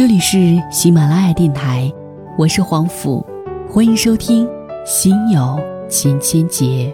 [0.00, 1.92] 这里是喜马拉雅电台，
[2.38, 3.22] 我是黄甫，
[3.68, 4.46] 欢迎收听
[4.86, 5.60] 《心有
[5.90, 6.90] 千千结》。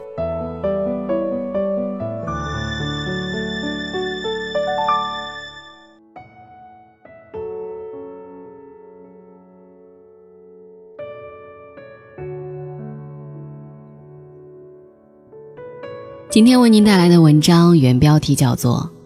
[16.29, 18.81] 今天为您带来的文章原标题叫做《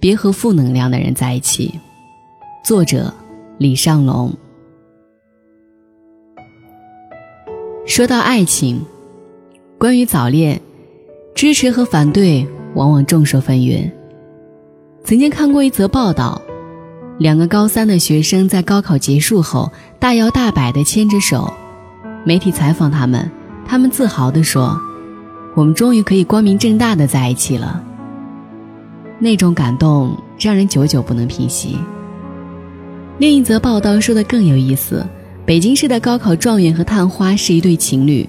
[0.00, 1.68] 别和负能量的人在一起》，
[2.68, 3.14] 作者
[3.58, 4.30] 李尚龙。
[7.86, 8.84] 说到爱情，
[9.78, 10.60] 关于早恋，
[11.34, 13.90] 支持和反对往往众说纷纭。
[15.04, 16.42] 曾经看过一则报道，
[17.18, 21.50] 两个高三的学生在高考结束后大摇大摆地牵着手，
[22.24, 23.30] 媒体采访他们，
[23.66, 24.78] 他们自豪地说。
[25.54, 27.82] 我们终于可以光明正大的在一起了。
[29.18, 31.78] 那种感动让人久久不能平息。
[33.18, 35.06] 另一则报道说的更有意思：
[35.44, 38.28] 北京市的高考状元和探花是一对情侣，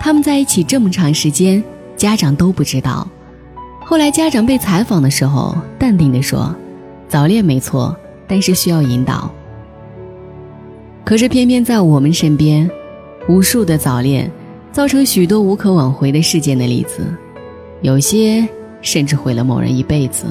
[0.00, 1.62] 他们在一起这么长时间，
[1.96, 3.08] 家长都不知道。
[3.80, 6.54] 后来家长被采访的时候，淡定地说
[7.08, 7.96] ：“早恋没错，
[8.28, 9.30] 但是需要引导。”
[11.04, 12.70] 可是偏偏在我们身边，
[13.28, 14.30] 无数的早恋。
[14.72, 17.04] 造成许多无可挽回的事件的例子，
[17.82, 18.46] 有些
[18.82, 20.26] 甚至毁了某人一辈子。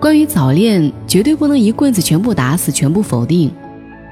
[0.00, 3.52] 关于早恋，绝对不能一棍子全部打死、全部否定，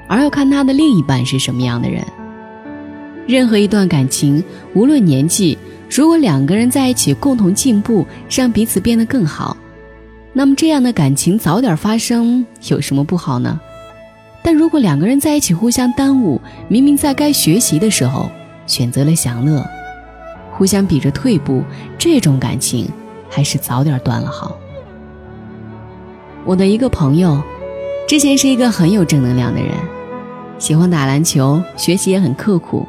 [0.09, 2.03] 而要看他的另一半是什么样的人。
[3.25, 4.43] 任何一段感情，
[4.73, 5.57] 无论年纪，
[5.89, 9.55] 如果两个人在一起共同进步，让彼此变得更好，
[10.33, 13.57] 那么这样的感情早点发生有什么不好呢？
[14.43, 18.29] 但如果两个人在一起互相耽误，明明在该学习的时候，
[18.65, 19.65] 选择了享乐，
[20.51, 21.63] 互相比着退步，
[21.97, 22.89] 这种感情
[23.29, 24.57] 还是早点断了好。
[26.47, 27.43] 我的一个朋友，
[28.07, 29.73] 之前是一个很有正能量的人，
[30.57, 32.87] 喜欢打篮球，学习也很刻苦。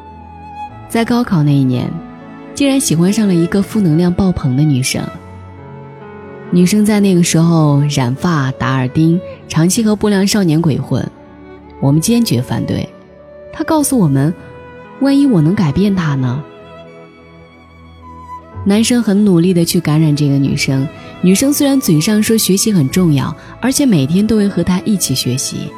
[0.87, 1.91] 在高考那一年，
[2.55, 5.03] 竟然喜欢上了一个负能量爆棚的女生。
[6.51, 11.05] 女生在那个时候染发、打耳钉，长期和不良少年鬼混，
[11.81, 12.87] 我们坚决反对。
[13.51, 14.33] 她告诉我们。
[15.01, 16.43] 万一我能改变他呢？
[18.65, 20.85] 男生很努力的去感染这个女生，
[21.21, 25.69] 女生虽然嘴上说学习很重要，而且每天都会和他一起学习，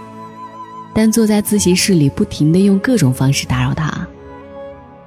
[0.94, 4.08] 但坐在自习室里不停的用各种方式打扰他。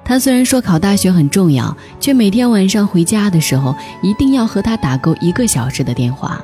[0.03, 6.43] 他虽然说考大学很重要，却每天晚上回家的时候一定要和他打够一个小时的电话。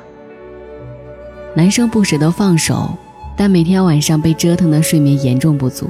[1.54, 2.90] 男生不舍得放手，
[3.36, 5.86] 但每天晚上被折腾的睡眠严重不足。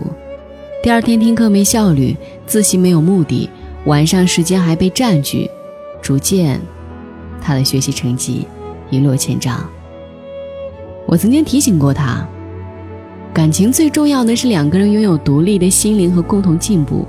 [0.83, 3.49] 第二天听课没效率，自习没有目的，
[3.85, 5.49] 晚上时间还被占据，
[6.03, 6.61] 逐渐，
[7.43, 8.47] 他的学习成绩
[8.91, 9.69] 一落千丈。
[11.07, 12.27] 我曾经提醒过他，
[13.35, 17.07] 感情最重要的是两个人拥有独立的心灵和共同进步，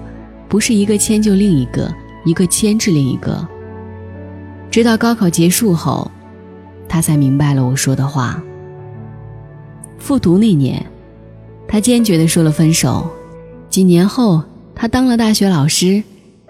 [0.49, 1.93] 不是一个迁就另一个，
[2.25, 3.47] 一个牵制另一个。
[4.71, 6.09] 直到高考结束后，
[6.89, 8.41] 他才明白了我说的话。
[9.99, 10.83] 复读那年，
[11.67, 13.09] 他坚决地说了分手。
[13.69, 14.41] 几年后，
[14.75, 16.03] 他当了大学老师。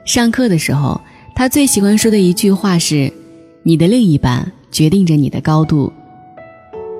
[0.06, 1.00] 上课的时候，
[1.36, 3.12] 他最喜欢说的一句话是
[3.64, 5.92] ：“你的另一半决定着你的高度。”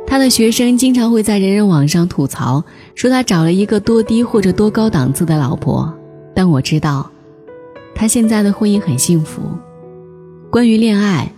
[0.08, 2.64] 他的学生经常会在人人网上吐槽，
[2.94, 5.92] 说他找了一个多低或者多高档次的老婆。
[6.36, 7.10] 但我知道，
[7.96, 9.42] 他现在的婚姻很幸福。
[10.52, 11.32] 关于恋爱，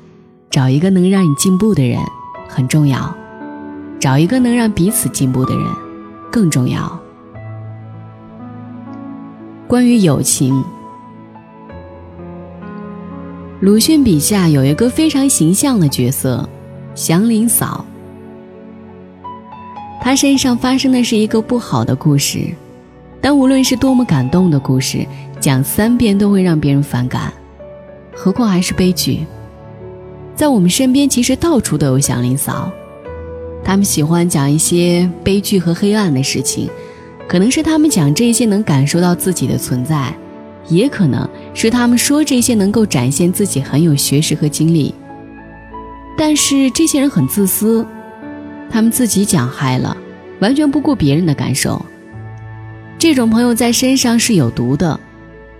[0.49, 1.99] 找一个能让你进步的人
[2.49, 3.15] 很重要，
[3.99, 5.65] 找一个能让彼此进步的人
[6.31, 6.99] 更重要。
[9.67, 10.61] 关于友情，
[13.61, 16.47] 鲁迅笔下有一个非常形象的角色——
[16.93, 17.85] 祥林嫂。
[20.01, 22.49] 她身上发生的是一个不好的故事，
[23.21, 25.07] 但无论是多么感动的故事，
[25.39, 27.31] 讲三遍都会让别人反感，
[28.13, 29.25] 何况还是悲剧。
[30.35, 32.69] 在我们身边，其实到处都有祥林嫂，
[33.63, 36.69] 他们喜欢讲一些悲剧和黑暗的事情。
[37.25, 40.13] 可能是他们讲这些能感受到自己的存在，
[40.67, 44.93] 也可能是他们说这些能够展现自己很有学识和经历。
[46.15, 47.83] 但是这些人很自私，
[48.69, 49.97] 他们自己讲嗨了，
[50.39, 51.83] 完全不顾别人的感受。
[52.99, 54.99] 这种朋友在身上是有毒的，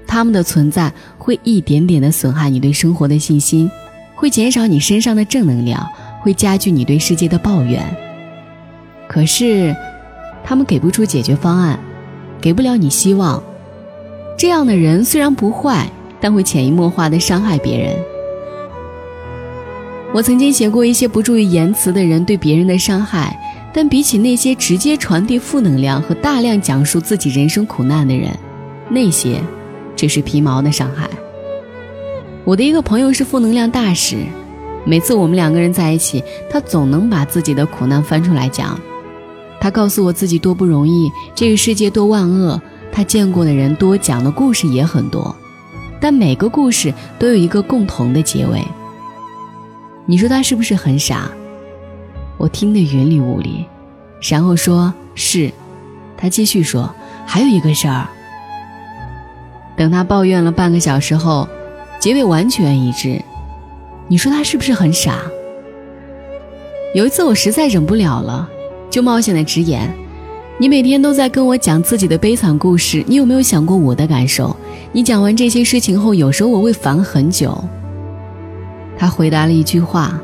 [0.05, 3.71] 他们的存在会一点点的损害你对生活的信心，
[4.13, 5.83] 会减少你身上的正能量，
[6.21, 7.81] 会加剧你对世界的抱怨。
[9.07, 9.75] 可是。
[10.47, 11.79] 他们给不出解决方案，
[12.39, 13.41] 给不了你希望。
[14.37, 15.89] 这样的人虽然不坏，
[16.19, 17.95] 但会潜移默化的伤害别人。
[20.13, 23.37] 我曾经写过一些不注意言辞的人对别人的伤害，
[23.73, 28.29] 但比起那些直接传递负能量和大量讲述自己人生苦难的人，
[28.89, 29.41] 那些
[29.95, 31.09] 只是皮毛的伤害。
[32.43, 34.17] 我的一个朋友是负能量大使，
[34.85, 38.79] 每次我们两个人在一起，他总能把自己的苦难翻出来讲。
[39.59, 42.61] 他告诉我自己多不容易，这个世界多万恶，
[42.95, 45.35] 他见过的人多，讲的故事也很多，
[45.99, 48.63] 但每个故事都有一个共同的结尾。
[50.05, 51.29] 你说他是不是很傻？
[52.37, 53.65] 我听得云里雾里，
[54.21, 55.51] 然后说是。
[56.15, 56.89] 他继续说
[57.25, 58.07] 还有一个事儿。
[59.75, 61.45] 等他抱怨了半个小时后，
[61.99, 63.21] 结尾完全一致。
[64.07, 65.19] 你说他是不是很傻？
[66.93, 68.49] 有一次我实在忍不了了。
[68.89, 69.93] 就冒险的直言
[70.57, 74.55] ：“你每天都在跟我讲自己的悲惨故事，你有没有想过我的感受？
[74.93, 77.61] 你讲完这些事情后，有时候我会烦很久。”
[78.97, 80.17] 他回答了一句话，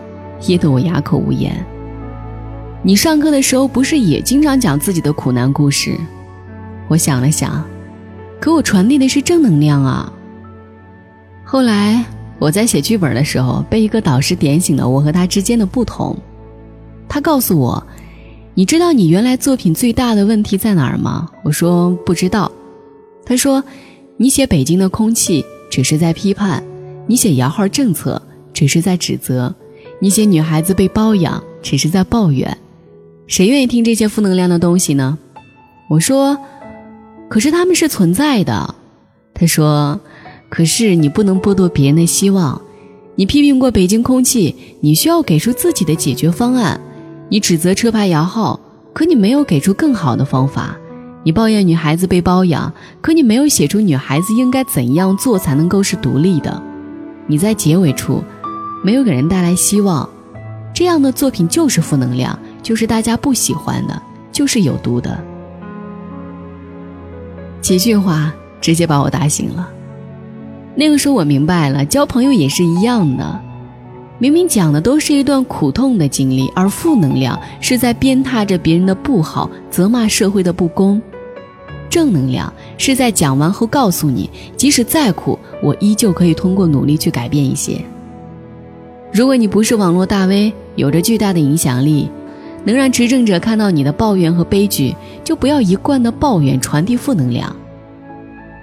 [0.48, 1.54] 噎得我哑口无言。
[2.82, 5.98] 你上课的时候不是也经常讲自己的苦难故事？
[6.88, 7.62] 我想了想，
[8.40, 10.10] 可我传递的是正能量啊。
[11.44, 12.06] 后来
[12.40, 16.18] 我在写剧本的时候，被一个导师点醒了我和他之间的不同。
[17.10, 17.86] 他告诉我。
[18.54, 21.30] 你知道你原来作品最大的问题在哪儿吗？
[21.42, 22.52] 我说不知道。
[23.26, 23.64] 他说，
[24.18, 26.62] 你写北京的空气只是在批判，
[27.08, 28.22] 你写摇号政策
[28.52, 29.56] 只是在指责，
[30.00, 32.58] 你写女孩子被包养只是在抱怨。
[33.26, 35.18] 谁愿意听这些负能量的东西呢？
[35.90, 36.38] 我说，
[37.30, 38.76] 可是他们是存在的。
[39.34, 39.98] 他说，
[40.50, 42.62] 可是你不能剥夺别人的希望。
[43.16, 46.80] 你批评过北京空气，你需要给出自己的解决方案。
[47.32, 48.60] 你指责车牌摇号，
[48.92, 50.76] 可你没有给出更好的方法；
[51.24, 56.62] 你抱怨女孩子被包养，可你没有写出女孩子应该怎样做才能够是独立的。
[57.28, 58.22] 你在结尾处
[58.84, 60.10] 没有给人带来希望，
[60.74, 65.18] 这样的作品就是负能量，就是大家不喜欢的，就是有毒的。
[67.62, 69.70] 几句话直接把我打醒了。
[70.76, 73.42] 那个时候我明白了，交朋友也是一样的。
[74.22, 81.02] 明明讲的都是一段苦痛的经历，而负能量是在鞭挞着别人的不好，责骂社会的不公；
[81.90, 87.84] 正能量是在讲完后告诉你，即使再苦，我依旧可以通过努力去改变一些。
[89.12, 92.08] 如果你不是网络大 V，有着巨大的影响力，
[92.64, 97.56] 能让执政者看到你的抱怨和悲剧，就不要一贯的抱怨，传递负能量，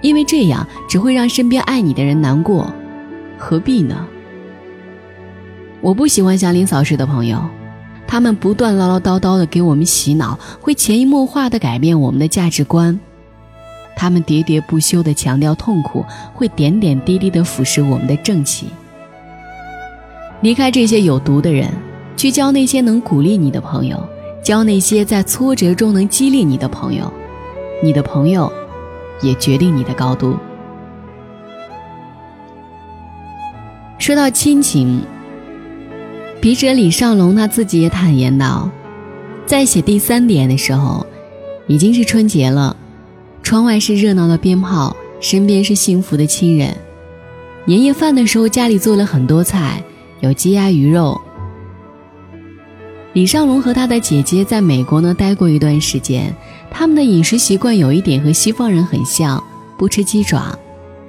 [0.01, 2.71] 因为这样只会让身边爱你的人难过，
[3.37, 4.07] 何必呢？
[5.81, 7.41] 我不喜欢像林嫂似的朋友，
[8.05, 12.99] 他们不断唠唠叨叨的给我们洗脑，会潜移默化的改变我们的价值观。
[13.95, 18.67] 他们喋喋不休的强调痛苦，会点点滴滴的腐蚀我们的正气。
[20.41, 21.69] 离开这些有毒的人，
[22.17, 24.01] 去交那些能鼓励你的朋友，
[24.43, 27.11] 交那些在挫折中能激励你的朋友。
[27.81, 28.51] 你的朋友，
[29.21, 30.37] 也决定你的高度。
[33.97, 35.01] 说到亲情。
[36.41, 38.71] 笔者李尚龙他自己也坦言道，
[39.45, 41.05] 在写第三点的时候，
[41.67, 42.73] 已经是春节了，
[43.43, 46.73] 窗外是热闹的鞭炮，身边是幸福的亲人。
[47.65, 49.83] 年夜饭的时候，家里做了很多菜，
[50.21, 51.19] 有鸡鸭鱼肉。
[53.11, 56.33] 李尚龙和他的姐姐在美国呢待过一段时间，
[56.71, 59.43] 他们的饮食习惯有一点和西方人很像，
[59.77, 60.57] 不吃鸡爪。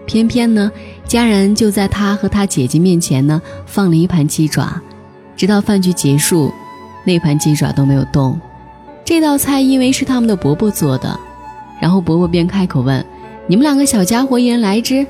[0.06, 0.72] 偏偏呢，
[1.06, 4.80] 家人就在他和他姐姐面前呢放了一盘鸡爪。
[5.40, 6.52] 直到饭局结束，
[7.02, 8.38] 那盘鸡爪都没有动。
[9.06, 11.18] 这道菜因为是他们的伯伯做的，
[11.80, 13.02] 然后伯伯便开口问
[13.48, 15.06] ：“你们两个小家伙，一人来一只。”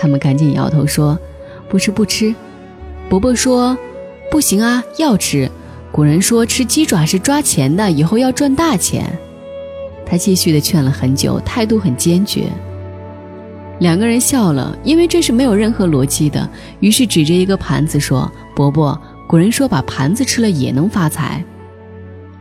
[0.00, 1.18] 他们赶紧摇头说
[1.68, 2.34] ：“不吃不吃。”
[3.10, 3.76] 伯伯说
[4.32, 5.46] ：“不行啊，要吃。
[5.92, 9.04] 古人说吃鸡爪是抓钱的，以后要赚大钱。”
[10.08, 12.44] 他继续的劝了很久，态度很坚决。
[13.80, 16.48] 两个人笑了，因为这是没有任何逻辑的。
[16.80, 18.98] 于是指着一个盘子说：“伯伯。”
[19.28, 21.44] 古人说：“把盘子吃了也能发财。”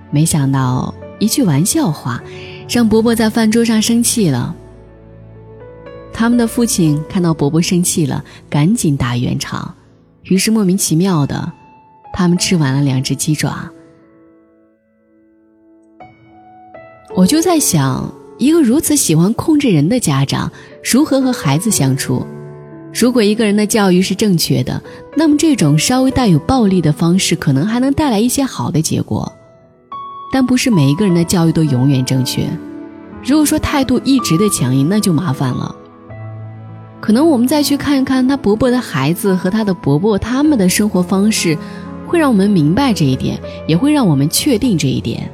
[0.10, 2.24] 没想到一句玩笑话，
[2.70, 4.56] 让伯伯在饭桌上生气了。
[6.14, 9.76] 他们的父亲看到伯伯生气了，赶紧打圆场。
[10.24, 11.52] 于是莫名其妙的，
[12.14, 13.70] 他们吃完了两只鸡爪。
[17.16, 20.50] 我就在想，一个如此喜欢控制人的家长，
[20.84, 22.26] 如何和孩子相处？
[23.00, 24.82] 如果一个人的教育是正确的，
[25.16, 29.32] 那么这种稍微带有暴力的方式可能还能带来一些好的结果。
[30.34, 32.50] 但不是每一个人的教育都永远正确。
[33.24, 35.76] 如果说态度一直的强硬，那就麻烦了。
[37.00, 41.56] 可能我们再去看看他伯伯的孩子和他的伯伯他们的生活方式，
[42.08, 45.30] 会让我们明白这一点，也会让我们确定这一点。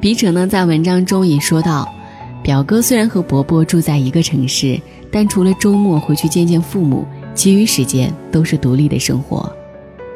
[0.00, 1.86] 笔者呢在文章中也说到，
[2.48, 9.54] 表哥虽然和伯伯住在一个城市，但除了周末回去见见父母，其余时间都是独立的生活。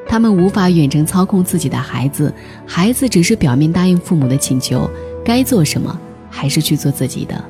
[0.09, 2.33] 他们无法远程操控自己的孩子，
[2.65, 4.89] 孩子只是表面答应父母的请求，
[5.23, 7.45] 该做什么还是去做自己的。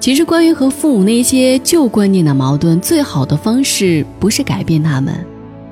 [0.00, 5.14] 其实，关于和父母那些旧观念的矛盾，最好的方式不是改变他们，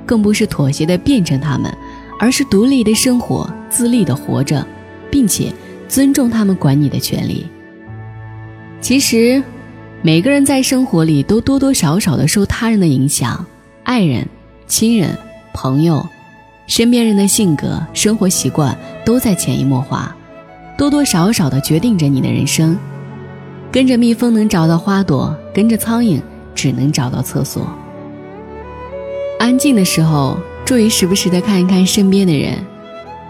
[0.04, 1.74] 更不是妥协的变成他们。
[2.18, 4.66] 而是独立的生活，自立的活着，
[5.10, 5.50] 并且
[5.88, 7.46] 尊重他们管你的权利。
[8.80, 9.42] 其实，
[10.02, 13.44] 每个人在生活里都多多少少的受他人的影响，
[13.82, 14.28] 爱人、
[14.66, 15.16] 亲人、
[15.52, 16.06] 朋友、
[16.66, 20.14] 身边人的性格、生活习惯都在潜移默化，
[20.76, 22.78] 多多少少的决定着你的人生。
[23.72, 26.20] 跟着蜜蜂能找到花朵，跟着苍蝇
[26.54, 27.68] 只能找到厕所。
[29.38, 30.38] 安静的时候。
[30.66, 32.58] 注意时不时的看一看身边的人，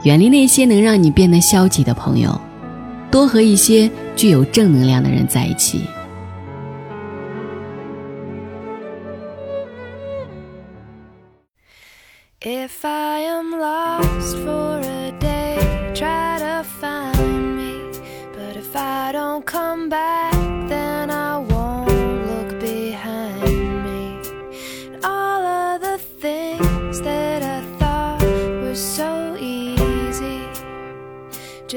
[0.05, 2.41] 远离那些能让你变得消极的朋友，
[3.11, 5.83] 多和一些具有正能量的人在一起。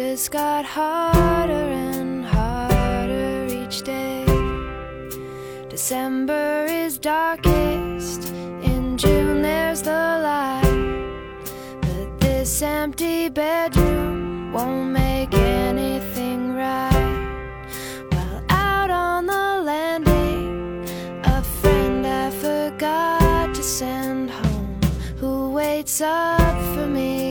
[0.02, 4.24] Just got harder and harder each day.
[5.68, 8.30] December is darkest,
[8.64, 11.22] in June there's the light.
[11.82, 17.18] But this empty bedroom won't make anything right.
[18.12, 20.86] While out on the landing,
[21.26, 24.80] a friend I forgot to send home
[25.18, 27.29] who waits up for me